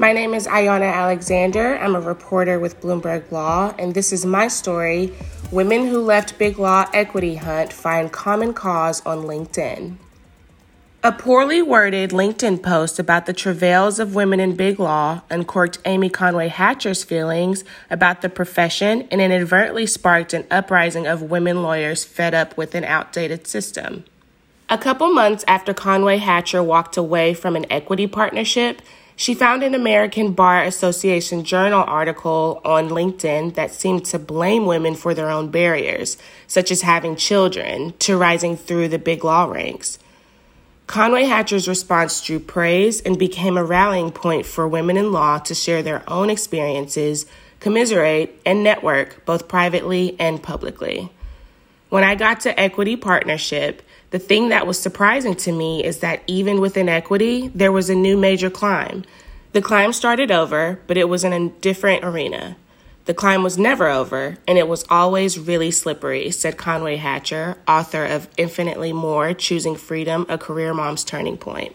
[0.00, 1.76] My name is Ayanna Alexander.
[1.76, 5.12] I'm a reporter with Bloomberg Law, and this is my story
[5.52, 9.96] Women Who Left Big Law Equity Hunt Find Common Cause on LinkedIn.
[11.04, 16.08] A poorly worded LinkedIn post about the travails of women in big law uncorked Amy
[16.08, 22.32] Conway Hatcher's feelings about the profession and inadvertently sparked an uprising of women lawyers fed
[22.32, 24.04] up with an outdated system.
[24.70, 28.80] A couple months after Conway Hatcher walked away from an equity partnership,
[29.16, 34.94] she found an American Bar Association Journal article on LinkedIn that seemed to blame women
[34.94, 39.98] for their own barriers, such as having children, to rising through the big law ranks.
[40.86, 45.54] Conway Hatcher's response drew praise and became a rallying point for women in law to
[45.54, 47.26] share their own experiences,
[47.60, 51.12] commiserate, and network both privately and publicly.
[51.90, 56.22] When I got to equity partnership, the thing that was surprising to me is that
[56.28, 59.04] even within equity, there was a new major climb.
[59.52, 62.56] The climb started over, but it was in a different arena.
[63.06, 68.04] The climb was never over, and it was always really slippery, said Conway Hatcher, author
[68.04, 71.74] of Infinitely More Choosing Freedom A Career Mom's Turning Point.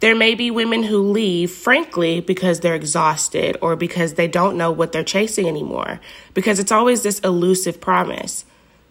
[0.00, 4.72] There may be women who leave, frankly, because they're exhausted or because they don't know
[4.72, 6.00] what they're chasing anymore,
[6.34, 8.44] because it's always this elusive promise.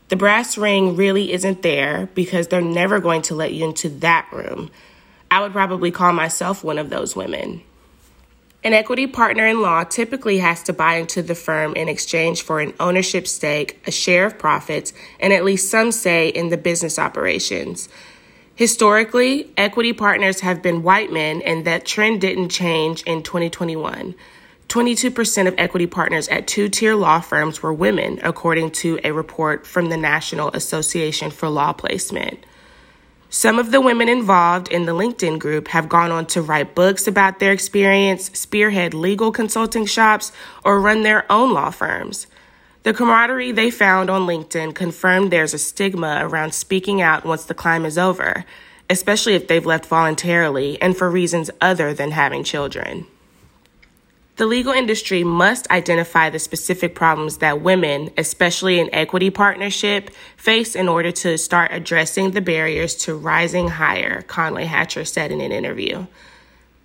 [0.10, 4.28] The brass ring really isn't there because they're never going to let you into that
[4.32, 4.72] room.
[5.30, 7.62] I would probably call myself one of those women.
[8.64, 12.60] An equity partner in law typically has to buy into the firm in exchange for
[12.60, 16.98] an ownership stake, a share of profits, and at least some say in the business
[16.98, 17.88] operations.
[18.56, 24.16] Historically, equity partners have been white men, and that trend didn't change in 2021.
[24.70, 29.66] 22% of equity partners at two tier law firms were women, according to a report
[29.66, 32.46] from the National Association for Law Placement.
[33.32, 37.08] Some of the women involved in the LinkedIn group have gone on to write books
[37.08, 40.32] about their experience, spearhead legal consulting shops,
[40.64, 42.28] or run their own law firms.
[42.84, 47.56] The camaraderie they found on LinkedIn confirmed there's a stigma around speaking out once the
[47.56, 48.46] climb is over,
[48.88, 53.08] especially if they've left voluntarily and for reasons other than having children.
[54.40, 60.78] The legal industry must identify the specific problems that women, especially in equity partnership, face
[60.78, 65.52] in order to start addressing the barriers to rising higher, Conway Hatcher said in an
[65.52, 66.08] interview.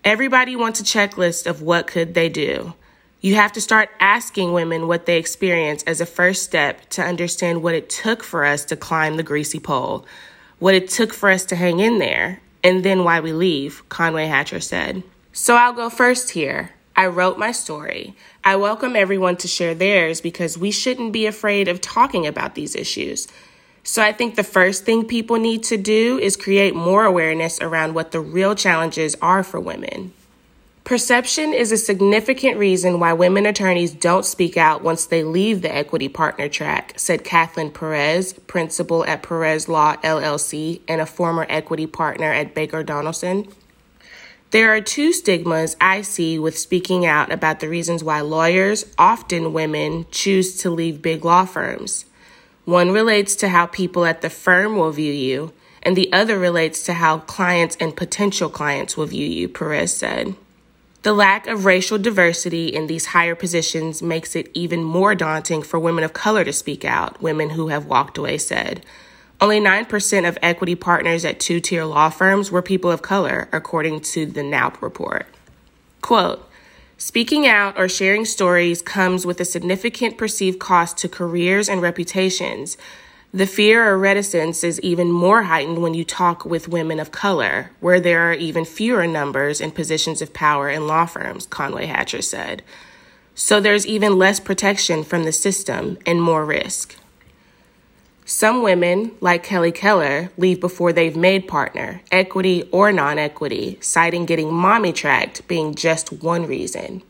[0.03, 2.75] Everybody wants a checklist of what could they do.
[3.21, 7.63] You have to start asking women what they experience as a first step to understand
[7.63, 10.05] what it took for us to climb the greasy pole,
[10.59, 14.27] what it took for us to hang in there, and then why we leave, Conway
[14.27, 15.05] Hatcher said.
[15.33, 16.73] So I'll go first here.
[16.97, 18.15] I wrote my story.
[18.45, 22.77] I welcome everyone to share theirs because we shouldn't be afraid of talking about these
[22.77, 23.27] issues.
[23.83, 27.95] So I think the first thing people need to do is create more awareness around
[27.95, 30.13] what the real challenges are for women.
[30.85, 35.75] Perception is a significant reason why women attorneys don't speak out once they leave the
[35.75, 41.87] equity partner track, said Kathleen Perez, principal at Perez Law LLC and a former equity
[41.87, 43.51] partner at Baker Donelson.
[44.55, 49.53] There are two stigmas I see with speaking out about the reasons why lawyers, often
[49.53, 52.05] women, choose to leave big law firms.
[52.65, 56.85] One relates to how people at the firm will view you, and the other relates
[56.85, 60.37] to how clients and potential clients will view you, Perez said.
[61.03, 65.81] The lack of racial diversity in these higher positions makes it even more daunting for
[65.81, 68.87] women of color to speak out, women who have walked away said.
[69.41, 74.01] Only 9% of equity partners at two tier law firms were people of color, according
[74.01, 75.27] to the NALP report.
[76.01, 76.49] Quote,
[76.97, 82.79] Speaking out or sharing stories comes with a significant perceived cost to careers and reputations.
[83.33, 87.73] The fear or reticence is even more heightened when you talk with women of color,
[87.81, 92.23] where there are even fewer numbers in positions of power in law firms, Conway Hatcher
[92.23, 92.63] said.
[93.35, 96.95] So there's even less protection from the system and more risk.
[98.27, 104.25] Some women, like Kelly Keller, leave before they've made partner, equity or non equity, citing
[104.25, 107.03] getting mommy tracked being just one reason.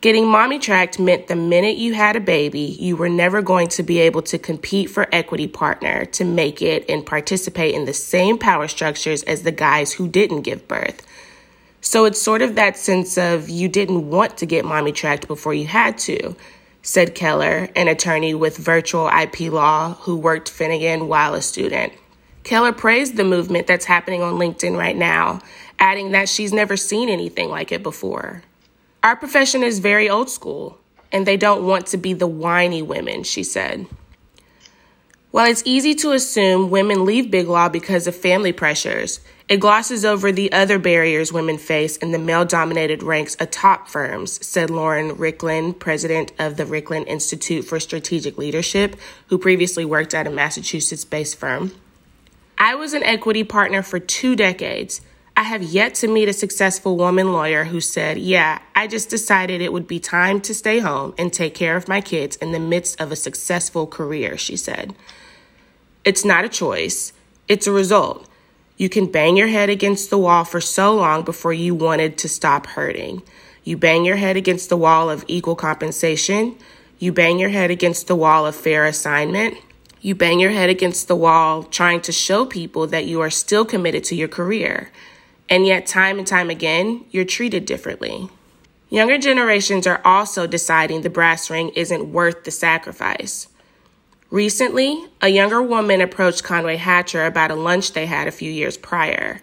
[0.00, 3.84] Getting mommy tracked meant the minute you had a baby, you were never going to
[3.84, 8.36] be able to compete for equity partner to make it and participate in the same
[8.36, 11.06] power structures as the guys who didn't give birth.
[11.80, 15.54] So it's sort of that sense of you didn't want to get mommy tracked before
[15.54, 16.34] you had to
[16.82, 21.92] said Keller, an attorney with virtual IP law who worked Finnegan while a student.
[22.42, 25.40] Keller praised the movement that's happening on LinkedIn right now,
[25.78, 28.42] adding that she's never seen anything like it before.
[29.02, 30.78] Our profession is very old school,
[31.12, 33.86] and they don't want to be the whiny women, she said.
[35.30, 40.04] While it's easy to assume women leave Big Law because of family pressures, it glosses
[40.04, 45.14] over the other barriers women face in the male dominated ranks atop firms, said Lauren
[45.14, 48.96] Rikleen, president of the Rikleen Institute for Strategic Leadership,
[49.28, 51.70] who previously worked at a Massachusetts based firm.
[52.58, 55.00] I was an equity partner for two decades.
[55.36, 59.60] I have yet to meet a successful woman lawyer who said, Yeah, I just decided
[59.60, 62.58] it would be time to stay home and take care of my kids in the
[62.58, 64.94] midst of a successful career, she said.
[66.04, 67.12] It's not a choice,
[67.48, 68.28] it's a result.
[68.76, 72.28] You can bang your head against the wall for so long before you wanted to
[72.28, 73.22] stop hurting.
[73.62, 76.56] You bang your head against the wall of equal compensation.
[76.98, 79.58] You bang your head against the wall of fair assignment.
[80.00, 83.66] You bang your head against the wall trying to show people that you are still
[83.66, 84.90] committed to your career.
[85.50, 88.30] And yet, time and time again, you're treated differently.
[88.88, 93.48] Younger generations are also deciding the brass ring isn't worth the sacrifice.
[94.30, 98.76] Recently, a younger woman approached Conway Hatcher about a lunch they had a few years
[98.76, 99.42] prior.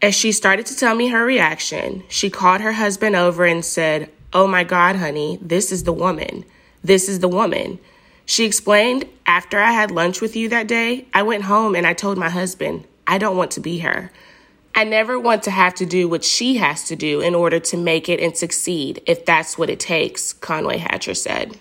[0.00, 4.10] As she started to tell me her reaction, she called her husband over and said,
[4.32, 6.44] Oh my God, honey, this is the woman.
[6.84, 7.80] This is the woman.
[8.26, 11.94] She explained, After I had lunch with you that day, I went home and I
[11.94, 14.12] told my husband, I don't want to be her.
[14.78, 17.78] I never want to have to do what she has to do in order to
[17.78, 21.58] make it and succeed, if that's what it takes, Conway Hatcher said.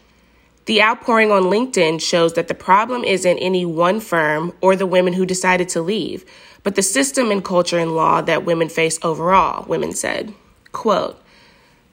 [0.65, 5.13] The outpouring on LinkedIn shows that the problem isn't any one firm or the women
[5.13, 6.25] who decided to leave,
[6.61, 10.33] but the system and culture and law that women face overall, women said.
[10.73, 11.17] Quote,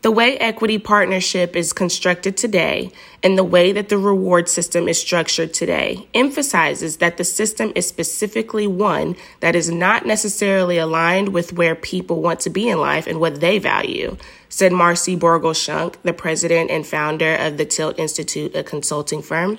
[0.03, 2.91] the way equity partnership is constructed today
[3.23, 7.87] and the way that the reward system is structured today emphasizes that the system is
[7.87, 13.07] specifically one that is not necessarily aligned with where people want to be in life
[13.07, 14.17] and what they value,
[14.49, 19.59] said Marcie Borgal Shunk, the president and founder of the Tilt Institute, a consulting firm.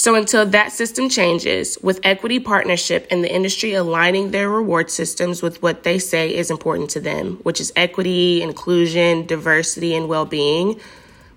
[0.00, 5.42] So until that system changes, with equity partnership and the industry aligning their reward systems
[5.42, 10.80] with what they say is important to them, which is equity, inclusion, diversity, and well-being,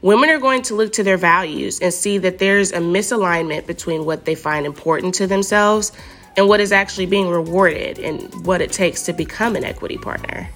[0.02, 4.06] women are going to look to their values and see that there's a misalignment between
[4.06, 5.92] what they find important to themselves
[6.38, 10.48] and what is actually being rewarded and what it takes to become an equity partner.